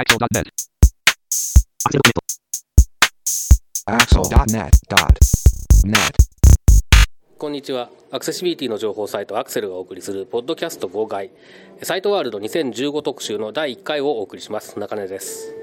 [0.00, 0.48] Axel.net.
[3.84, 5.96] Axel.net.net.
[7.36, 7.90] こんにちは。
[8.10, 11.30] アクセシビリティの情報サイトアクセルがお送りするポッドキャスト号外
[11.82, 14.78] サイトワールド2015特集の第1回をお送りします。
[14.78, 15.59] 中根です。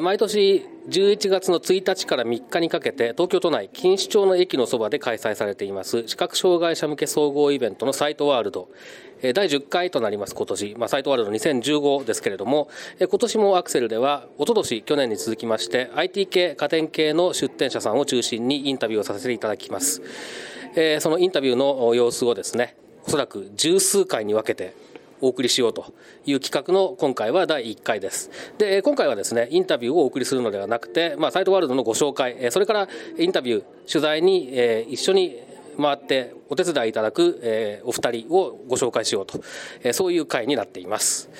[0.00, 8.68] 毎年11月の1日から3日にかけて東京都内錦糸町の駅のそばで開催されています視覚障害者向け総合イベントのサイトワールド。
[9.34, 20.02] 第10回となります今年、まあ、サイトワールド2015ですけれどもえ今年もアクセルでは一昨年去年に続きまして IT 系家電系の出展者さんを中心にインタビューをさせていただきます、
[20.98, 22.74] そのインタビューの様子をですね
[23.06, 24.74] おそらく十数回に分けて
[25.22, 25.94] お送りしようと
[26.26, 28.30] いう企画の今回は第1回です。
[28.58, 35.38] で、今回はですね、インタビューをお送りするのではなくて、まあ、サイトワールドのご紹介、それからインタビュー、取材に、え一緒に
[35.80, 39.40] 回ってお手伝いいただく、えーお二人をご紹介しようと、
[39.82, 41.30] えーそういう回になっています。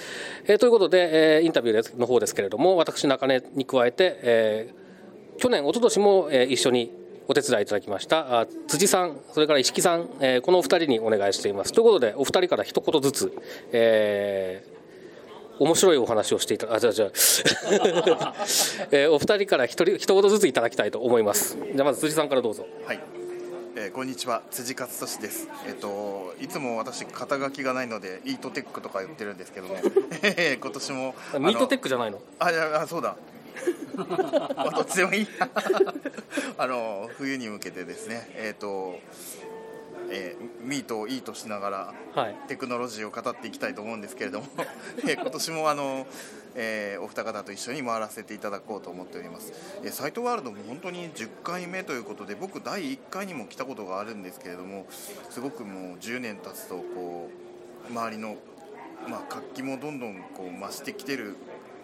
[0.47, 4.83] えーということで、えーインタビューの方ですけれども、私、中根に加えて、えー
[5.38, 8.41] 去年、一昨年も、えー一緒にお手伝いいただきました。
[8.41, 11.73] あ辻さん、それから石木さん、えーこのお二人にお願いしています。
[11.73, 13.33] ということで、お二人から一言ずつ、
[13.73, 14.73] えー
[15.59, 17.11] 面白いお話をしていただあ、じゃあ、じゃあ、
[18.91, 21.56] えーお二人から一人一言ずついただきたいと思います。
[21.56, 22.67] じゃあ、まず辻さんからどうぞ。
[22.87, 23.00] はい、
[23.77, 24.43] えーこんにちは。
[24.50, 25.48] 辻勝利です。
[25.69, 29.77] えっ、といつも私肩書きがないのでイートテックとか言ってるんですけども
[30.23, 32.19] えー今年もミートテックじゃないの？
[32.41, 33.09] あいやあそうだ。
[33.11, 33.31] まあ
[34.75, 35.28] どっちでもいい
[36.58, 38.31] あの冬に向けてですね。
[38.34, 38.98] えっ、と
[40.11, 42.36] えーミートをいいとしながらはい。
[42.48, 44.47] テクノロジーを語っていきたいと思うんですけれども、
[45.09, 46.06] えー今年もあの、
[46.55, 54.87] えーお二方と一緒に回らせていただこうと思っております、えーサイトワールドも本当に10回目ということで僕第1回にも来たことがあるんですけれども
[55.31, 57.31] すごくもう10年経つとこ
[57.88, 58.37] う周りの、
[59.09, 61.37] まあ、活気もどんどんこう増してきてる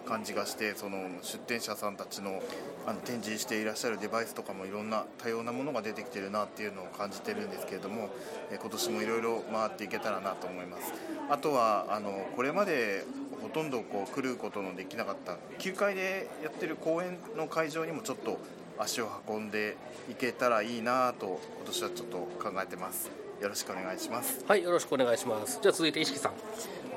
[0.09, 2.43] 感じがしてその出店者さんたちの
[2.87, 8.09] あの展示していらっしゃるデバイスとかもいろんな多様なものが出てきてるなっていうのを感じてるんですけれども、
[8.51, 10.95] え今年もいろいろ回っていけたらなと思います
[11.29, 13.05] あとはあのこれまで
[13.43, 18.39] ほとんどこう来ることのできなかった9階でやってる公演の会場にもちょっと
[18.79, 19.77] 足を運んで
[20.11, 23.11] いけたらいいなと今年はちょっと考えてます
[23.41, 25.61] よろしくお願いしますはい、よろしくお願いします。
[25.63, 26.33] じゃ、続いて石木さん。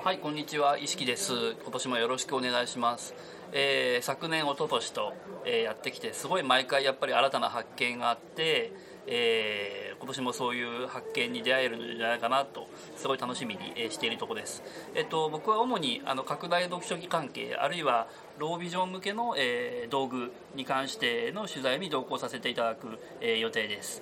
[0.03, 1.31] はい、こんにちは、石木です。
[1.61, 3.13] 今年もよろしくお願いします。
[3.51, 5.13] えー昨年、一昨年と、
[5.45, 8.73] えーやってきて、すごい毎回やっぱり新たな発見があって、
[9.05, 12.67] えー今年もそういう発見に出会えるんじゃないかなと、
[12.97, 14.63] すごい楽しみにえしているとこです。
[14.95, 18.07] えっと、僕は主にあの拡大読書機関係、あるいは
[18.39, 24.01] ロービジョン向けの、え道具に関しての取材に同行させていただく、え予定です。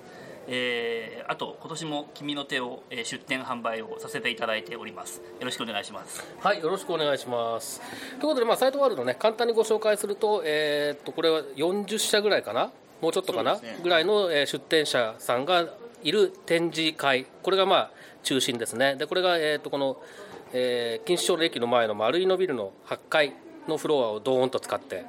[0.52, 5.18] えーあと今年も君の手を、えー出店販売をさせていただいております。
[5.18, 6.24] よろしくお願いします。
[6.40, 7.80] はい、よろしくお願いします。
[7.80, 13.78] ということで、まあ、サイトワールドね、簡単にご紹介すると、えーっと、これは40社ぐらいかな、もうちょっとかな、ね。
[13.82, 15.66] ぐらいの、えー出展者さんが
[16.02, 17.90] いる展示会、これがまあ
[18.24, 18.96] 中心ですね。
[18.96, 20.02] で、これが、えーっと、この、
[20.52, 23.34] えー錦糸町の駅の前の丸井のビルの8階
[23.70, 25.04] のフロアをドーンと使って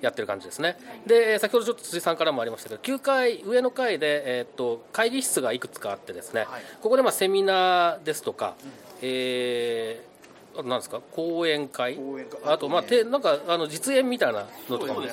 [0.00, 0.78] やってる感じですね。
[1.06, 6.62] で、えー先ほどちょっと辻さんからもありましたけど、9階、上の階で、えーっと、会議室がいくつかあってですね、はい。
[6.80, 8.54] ここでまあセミナーですとか、
[9.02, 10.13] えー
[10.54, 11.00] あと何ですか？
[11.12, 11.96] 講演会？
[11.96, 12.40] 講演会。
[12.44, 15.10] あとまあねてなんかあの実演みたいなのとかもね。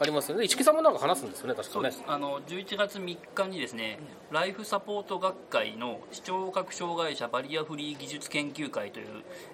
[0.00, 0.48] ありますよね。
[0.48, 1.92] 市木さんもなんか話すんですよね確かね。
[2.08, 4.00] あの11月3日にですね、
[4.32, 9.06] ライフサポート学会の視聴覚障害者バリアフリー技術研究会という、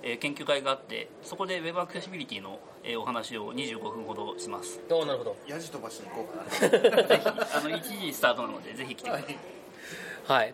[0.03, 4.81] えー研究会があってそこでウェブアクセシビリティの、えーお話を25分ほどします。
[4.91, 5.37] あなるほど。
[5.47, 9.27] やじ飛ばしに行こうかなぜひあの1時スタートなのでぜひ来てください。
[9.27, 9.37] はい、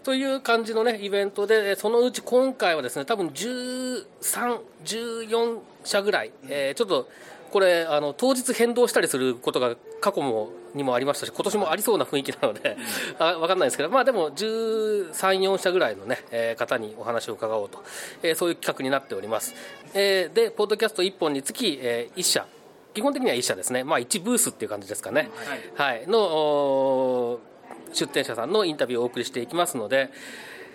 [0.04, 7.08] という感じのねイベントでそのうち今回はですね多分1314社ぐらい、えーちょっと
[7.50, 12.76] これあの当日変動したりすることが過去もにもありましたし今年もありそうな雰囲気なので、
[13.20, 17.84] あ分かんないですけどまあでも1314社ぐらいのね、えー方にお話を伺おうと、
[18.25, 19.54] えーそういう企画になっております、
[19.94, 22.44] えーでポッドキャスト1本につき、え1社。
[22.92, 23.84] 基本的には1社ですね。
[23.84, 25.30] まあ1ブースっていう感じですかね。
[25.76, 27.53] はい、のおー
[27.94, 30.11] 出展者さんのインタビューをお送りしていきますので、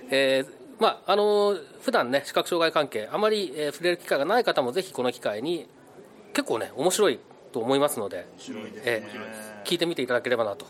[0.09, 5.67] えーまああの普段ね視覚障害関係あまり、えー触れる機会がない方もぜひこの機会に
[6.33, 7.19] 結構ね面白い
[7.51, 8.27] と思いますので、
[8.85, 10.65] えー聞いてみていただければなと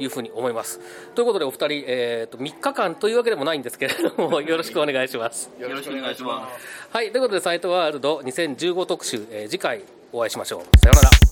[0.00, 0.80] いうふうに思います。
[1.14, 5.50] ということでお二人、えー、と3日間というわけでもないんですけれども よろしくお願いします。
[5.60, 10.78] よろしくお願いしますはいということでサイトワールド2015特集、えー次回お会いしましょう。
[10.78, 11.31] さようなら。